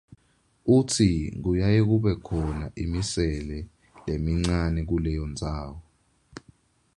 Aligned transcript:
Utsi 0.75 1.09
kuyaye 1.43 1.79
kube 1.89 2.11
khona 2.25 2.65
imisele 2.83 3.57
lemincane 4.05 4.79
kuleyo 4.89 5.23
ndzawo. 5.31 5.77